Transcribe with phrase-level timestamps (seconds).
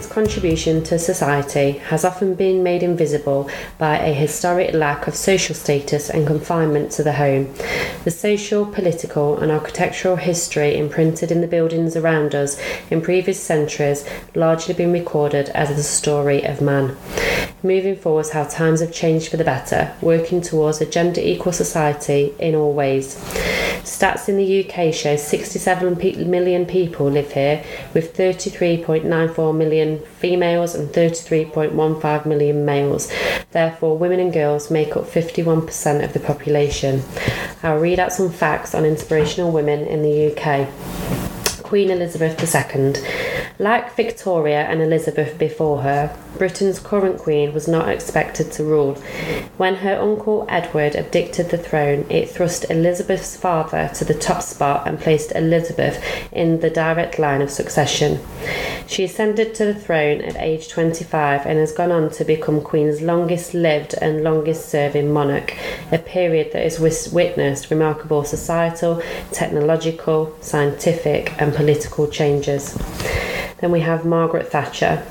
[0.00, 5.54] Immense contribution to society has often been made invisible by a historic lack of social
[5.54, 7.52] status and confinement to the home.
[8.04, 12.58] The social, political, and architectural history imprinted in the buildings around us
[12.90, 16.96] in previous centuries largely been recorded as the story of man.
[17.62, 22.34] Moving forward, how times have changed for the better, working towards a gender equal society
[22.38, 23.18] in all ways.
[23.82, 25.96] Stats in the UK show 67
[26.30, 33.12] million people live here, with 33.94 million females and 33.15 million males.
[33.52, 37.02] Therefore, women and girls make up 51% of the population.
[37.62, 40.68] I'll read out some facts on inspirational women in the UK.
[41.62, 42.94] Queen Elizabeth II.
[43.60, 48.94] Like Victoria and Elizabeth before her, Britain's current queen was not expected to rule.
[49.58, 54.88] When her uncle Edward abdicated the throne, it thrust Elizabeth's father to the top spot
[54.88, 58.20] and placed Elizabeth in the direct line of succession.
[58.86, 63.02] She ascended to the throne at age 25 and has gone on to become Queen's
[63.02, 65.54] longest lived and longest serving monarch,
[65.92, 66.80] a period that has
[67.12, 72.74] witnessed remarkable societal, technological, scientific, and political changes.
[73.60, 75.06] Then we have Margaret Thatcher.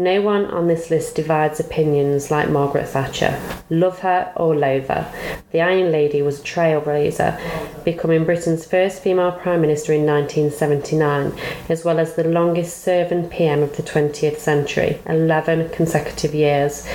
[0.00, 3.40] No one on this list divides opinions like Margaret Thatcher.
[3.68, 5.12] Love her or loathe her.
[5.50, 11.32] The Iron Lady was a trailblazer, becoming Britain's first female Prime Minister in 1979,
[11.68, 16.86] as well as the longest serving PM of the 20th century 11 consecutive years.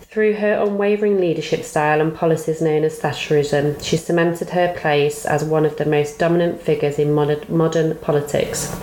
[0.00, 5.44] Through her unwavering leadership style and policies known as Thatcherism, she cemented her place as
[5.44, 8.74] one of the most dominant figures in modern, modern politics.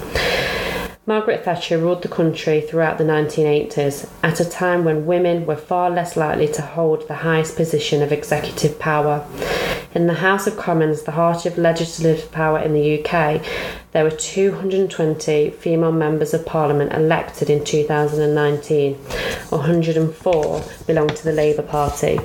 [1.05, 5.89] Margaret Thatcher ruled the country throughout the 1980s, at a time when women were far
[5.89, 9.27] less likely to hold the highest position of executive power.
[9.93, 13.45] In the House of Commons, the heart of legislative power in the UK,
[13.91, 18.95] there were 220 female members of Parliament elected in 2019.
[18.95, 22.17] 104 belonged to the Labour Party.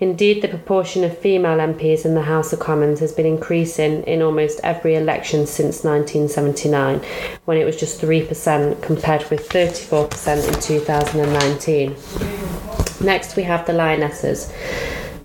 [0.00, 4.22] Indeed, the proportion of female MPs in the House of Commons has been increasing in
[4.22, 7.00] almost every election since 1979,
[7.44, 11.96] when it was just 3% compared with 34% in 2019.
[13.06, 14.52] Next, we have the Lionesses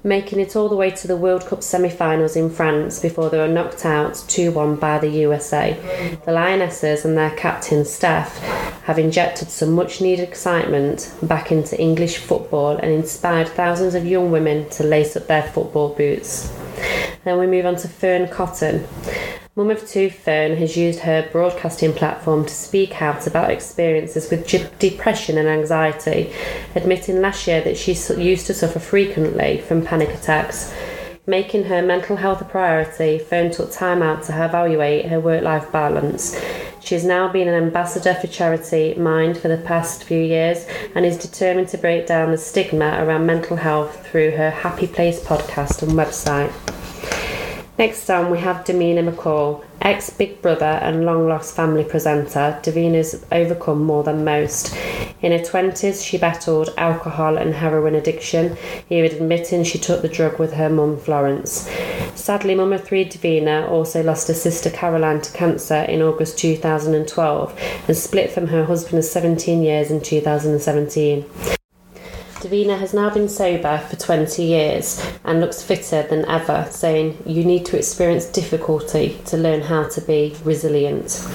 [0.03, 3.37] making it all the way to the World Cup semi finals in France before they
[3.37, 6.19] were knocked out 2 1 by the USA.
[6.25, 8.37] The Lionesses and their captain, Steph,
[8.83, 14.31] have injected some much needed excitement back into English football and inspired thousands of young
[14.31, 16.51] women to lace up their football boots.
[17.23, 18.87] Then we move on to Fearne Cotton.
[19.59, 24.47] Mum of Two Fearne has used her broadcasting platform to speak out about experiences with
[24.79, 26.31] depression and anxiety,
[26.75, 30.73] admitting last year that she used to suffer frequently from panic attacks.
[31.27, 35.69] Making her mental health a priority, Fearne took time out to evaluate her work life
[35.73, 36.41] balance.
[36.79, 40.65] She has now been an ambassador for charity Mind for the past few years
[40.95, 45.19] and is determined to break down the stigma around mental health through her Happy Place
[45.21, 46.53] podcast and website.
[47.79, 52.59] Next on, we have Davina McCall, ex Big Brother and long lost family presenter.
[52.61, 54.75] Davina's overcome more than most.
[55.21, 58.57] In her 20s, she battled alcohol and heroin addiction,
[58.89, 61.69] even admitting she took the drug with her mum, Florence.
[62.15, 67.61] Sadly, mum of three Davina also lost her sister Caroline to cancer in August 2012
[67.87, 71.23] and split from her husband of 17 years in 2017.
[72.49, 77.45] Davina has now been sober for 20 years and looks fitter than ever, saying, You
[77.45, 81.27] need to experience difficulty to learn how to be resilient.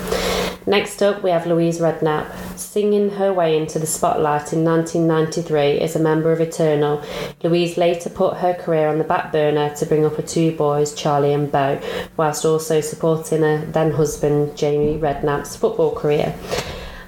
[0.67, 2.59] Next up, we have Louise Redknapp.
[2.59, 7.01] Singing her way into the spotlight in 1993 as a member of Eternal,
[7.45, 10.95] Louise later put her career on the back burner to bring up her two boys,
[10.95, 11.81] Charlie and Beau,
[12.17, 16.35] whilst also supporting her then husband, Jamie Redknapp's football career.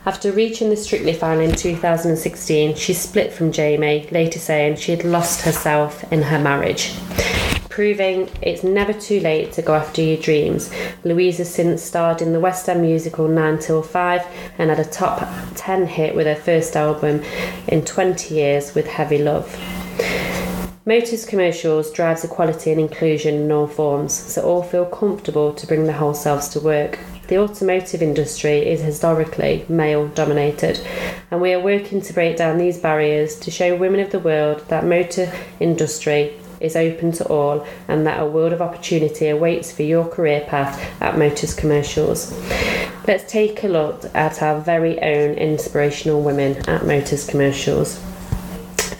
[0.07, 5.05] After reaching the Strictly final in 2016, she split from Jamie, later saying she had
[5.05, 6.95] lost herself in her marriage.
[7.69, 10.71] Proving it's never too late to go after your dreams,
[11.03, 14.25] Louise has since starred in the West End musical 9 Till 5
[14.59, 17.25] and had a top 10 hit with her first album
[17.67, 19.59] in 20 years with Heavy Love.
[20.85, 25.83] Motus Commercials drives equality and inclusion in all forms, so all feel comfortable to bring
[25.83, 26.97] their whole selves to work.
[27.29, 30.81] The automotive industry is historically male dominated,
[31.31, 34.65] and we are working to break down these barriers to show women of the world
[34.69, 39.83] that motor industry is open to all and that a world of opportunity awaits for
[39.83, 42.33] your career path at Motus Commercials.
[43.09, 48.01] Let's take a look at our very own inspirational women at Motus Commercials.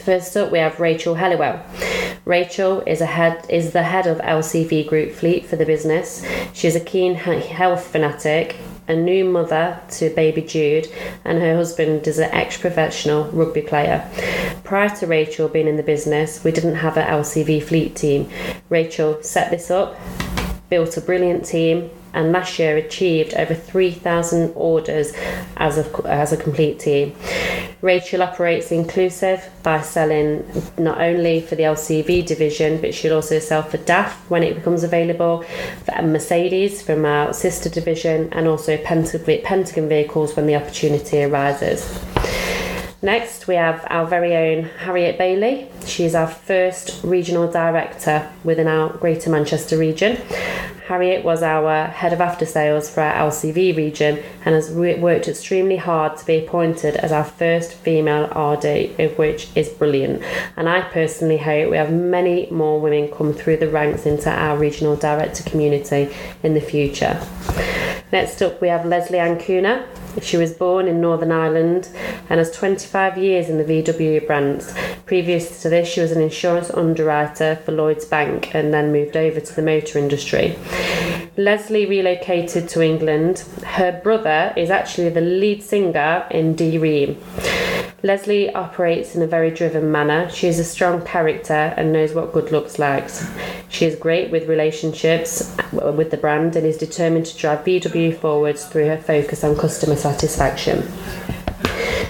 [0.03, 1.63] First up, we have Rachel Helliwell.
[2.27, 6.27] Rachel is a head is the head of LCV Group Fleet for the business.
[6.51, 8.57] She's a keen health fanatic
[8.89, 10.87] a new mother to baby Jude,
[11.25, 14.09] and her husband is an ex professional rugby player.
[14.63, 18.29] Prior to Rachel being in the business, we didn't have an LCV fleet team.
[18.69, 19.97] Rachel set this up,
[20.69, 25.13] built a brilliant team, and last year achieved over 3,000 orders
[25.57, 27.15] as a, as a complete team.
[27.81, 30.45] Rachel operates inclusive by selling
[30.77, 34.83] not only for the LCV division, but she'll also sell for DAF when it becomes
[34.83, 35.43] available,
[35.85, 42.03] for Mercedes from our sister division, and also Pentagon vehicles when the opportunity arises.
[43.01, 45.69] Next, we have our very own Harriet Bailey.
[45.85, 50.17] She is our first regional director within our Greater Manchester region.
[50.87, 55.75] Harriet was our head of after sales for our LCV region and has worked extremely
[55.75, 60.23] hard to be appointed as our first female RD, which is brilliant.
[60.55, 64.57] And I personally hope we have many more women come through the ranks into our
[64.57, 67.21] regional director community in the future.
[68.13, 69.85] Next up, we have Leslie Ancuna.
[70.21, 71.89] She was born in Northern Ireland
[72.29, 74.73] and has 25 years in the VW brands.
[75.07, 79.39] Previous to this, she was an insurance underwriter for Lloyds Bank and then moved over
[79.39, 80.59] to the motor industry.
[81.37, 83.39] Leslie relocated to England.
[83.63, 87.17] Her brother is actually the lead singer in D Ream.
[88.03, 90.29] Leslie operates in a very driven manner.
[90.29, 93.09] She is a strong character and knows what good looks like.
[93.69, 98.17] She is great with relationships uh, with the brand and is determined to drive VW
[98.17, 100.85] forwards through her focus on customer satisfaction.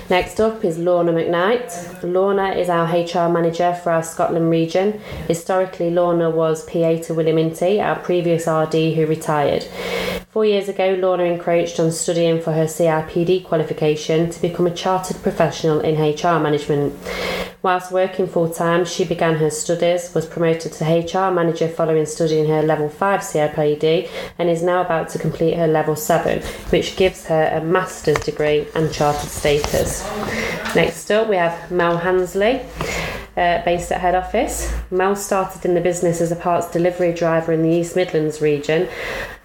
[0.10, 2.02] Next up is Lorna McKnight.
[2.02, 5.02] Lorna is our HR manager for our Scotland region.
[5.28, 9.66] Historically, Lorna was PA to William Inty, our previous RD who retired.
[10.38, 15.24] Four years ago, Lorna encroached on studying for her CIPD qualification to become a chartered
[15.24, 16.94] professional in HR management.
[17.64, 22.48] Whilst working full time, she began her studies, was promoted to HR manager following studying
[22.50, 27.26] her level 5 CIPD, and is now about to complete her level 7, which gives
[27.26, 30.08] her a master's degree and chartered status.
[30.76, 32.62] Next up, we have Mel Hansley.
[33.36, 34.74] Uh, based at head office.
[34.90, 38.90] Mel started in the business as a parts delivery driver in the East Midlands region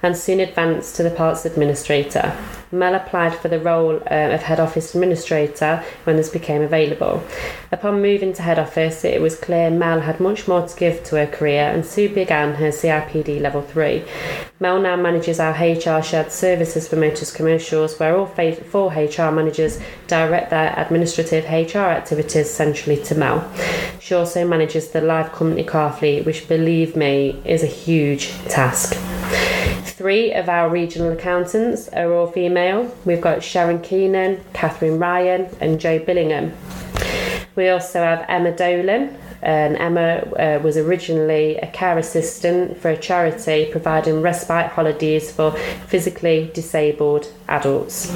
[0.03, 2.37] and soon advanced to the parts administrator.
[2.73, 7.23] Mel applied for the role uh, of head office administrator when this became available.
[7.71, 11.17] Upon moving to head office, it was clear Mel had much more to give to
[11.17, 14.03] her career and soon began her CIPD level 3.
[14.59, 19.79] Mel now manages our HR shared services for Motus Commercials, where all four HR managers
[20.07, 23.53] direct their administrative HR activities centrally to Mel.
[24.01, 28.97] She also manages the live company car fleet, which, believe me, is a huge task.
[30.03, 32.93] Three of our regional accountants are all female.
[33.05, 36.51] We've got Sharon Keenan, Catherine Ryan, and Jo Billingham.
[37.55, 42.97] We also have Emma Dolan, and Emma uh, was originally a care assistant for a
[42.97, 45.53] charity providing respite holidays for
[45.87, 48.15] physically disabled adults.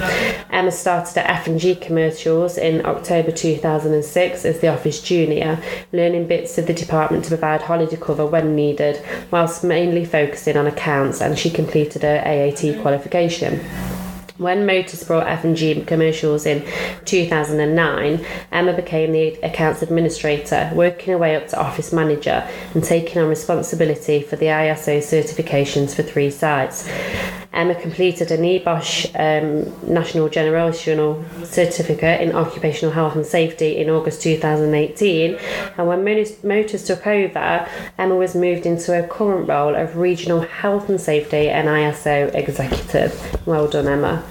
[0.50, 5.60] Emma started at F&G Commercials in October 2006 as the office junior,
[5.92, 10.66] learning bits of the department to provide holiday cover when needed, whilst mainly focusing on
[10.66, 13.60] accounts and she completed her AAT qualification.
[14.38, 16.66] When Motus brought F&G commercials in
[17.06, 23.22] 2009, Emma became the accounts administrator, working her way up to office manager and taking
[23.22, 26.86] on responsibility for the ISO certifications for three sites.
[27.56, 34.22] Emma completed a NEBOSH um, National General Certificate in Occupational Health and Safety in August
[34.22, 35.38] 2018,
[35.78, 40.90] and when Motus took over, Emma was moved into her current role of Regional Health
[40.90, 43.46] and Safety and ISO Executive.
[43.46, 44.22] Well done, Emma.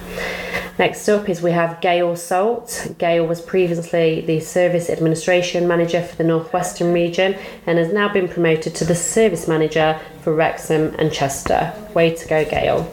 [0.78, 2.92] Next up is we have Gail Salt.
[2.98, 8.28] Gail was previously the Service Administration Manager for the Northwestern region and has now been
[8.28, 11.72] promoted to the Service Manager for Wrexham and Chester.
[11.94, 12.92] Way to go, Gail.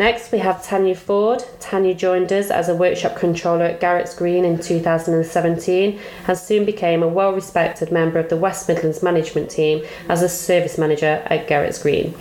[0.00, 1.44] Next, we have Tanya Ford.
[1.60, 7.02] Tanya joined us as a workshop controller at Garrett's Green in 2017 and soon became
[7.02, 11.46] a well respected member of the West Midlands management team as a service manager at
[11.48, 12.14] Garrett's Green.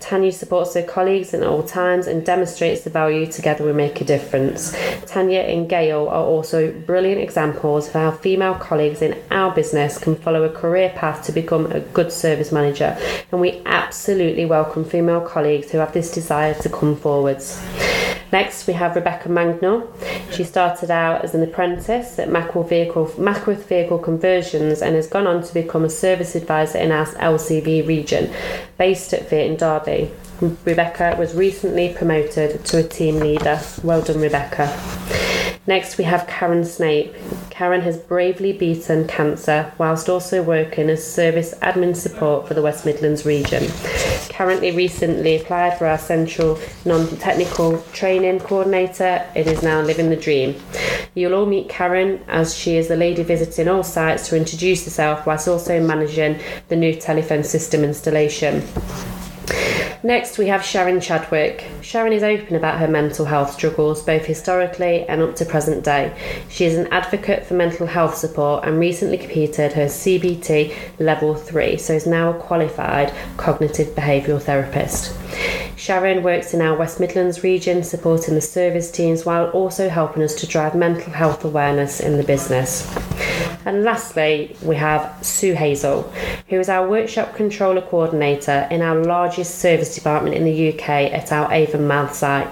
[0.00, 4.04] Tanya supports her colleagues in all times and demonstrates the value together we make a
[4.04, 4.74] difference.
[5.04, 10.16] Tanya and Gail are also brilliant examples of how female colleagues in our business can
[10.16, 12.96] follow a career path to become a good service manager,
[13.30, 17.60] and we absolutely welcome female colleagues who have this desire to come forward forwards.
[18.30, 19.90] Next, we have Rebecca Magnol.
[20.30, 25.26] She started out as an apprentice at Mackworth Vehicle, Mackworth Vehicle Conversions and has gone
[25.26, 28.32] on to become a service advisor in our LCV region,
[28.76, 30.10] based at Fiat in Derby.
[30.64, 33.60] Rebecca was recently promoted to a team leader.
[33.82, 34.66] Well done, Rebecca.
[35.66, 37.14] Next, we have Karen Snape.
[37.50, 42.86] Karen has bravely beaten cancer whilst also working as service admin support for the West
[42.86, 43.64] Midlands region.
[44.38, 49.26] Currently, recently applied for our central non technical training coordinator.
[49.34, 50.54] It is now living the dream.
[51.16, 55.26] You'll all meet Karen as she is the lady visiting all sites to introduce herself
[55.26, 58.62] whilst also managing the new telephone system installation.
[60.04, 61.66] Next, we have Sharon Chadwick.
[61.82, 66.16] Sharon is open about her mental health struggles, both historically and up to present day.
[66.48, 71.76] She is an advocate for mental health support and recently completed her CBT level 3,
[71.78, 75.16] so is now a qualified cognitive behavioural therapist.
[75.76, 80.34] Sharon works in our West Midlands region supporting the service teams while also helping us
[80.36, 82.86] to drive mental health awareness in the business.
[83.68, 86.10] And lastly, we have Sue Hazel,
[86.48, 91.32] who is our workshop controller coordinator in our largest service department in the UK at
[91.32, 92.48] our Avonmouth site.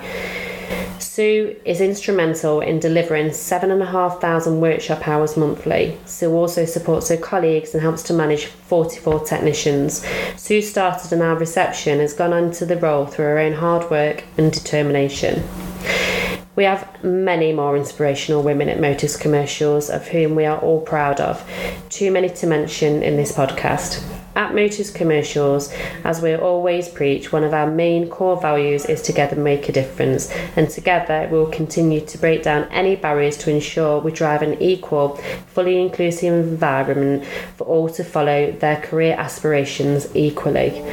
[0.99, 5.97] Sue is instrumental in delivering 7,500 workshop hours monthly.
[6.05, 10.05] Sue also supports her colleagues and helps to manage 44 technicians.
[10.37, 13.55] Sue started in our reception, and has gone on to the role through her own
[13.55, 15.43] hard work and determination.
[16.57, 21.21] We have many more inspirational women at Motus Commercials, of whom we are all proud
[21.21, 21.49] of.
[21.89, 24.16] Too many to mention in this podcast.
[24.37, 25.73] At Motus Commercials,
[26.05, 30.31] as we always preach, one of our main core values is together make a difference,
[30.57, 34.61] and together we will continue to break down any barriers to ensure we drive an
[34.61, 35.17] equal,
[35.55, 37.25] fully inclusive environment
[37.57, 40.85] for all to follow their career aspirations equally.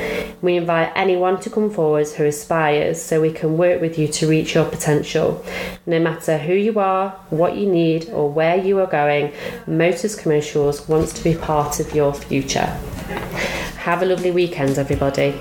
[0.42, 4.30] We invite anyone to come forward who aspires so we can work with you to
[4.30, 5.44] reach your potential.
[5.86, 9.34] No matter who you are, what you need, or where you are going,
[9.68, 12.80] Motus Commercials wants to be part of your future.
[13.84, 15.38] Have a lovely weekend, everybody.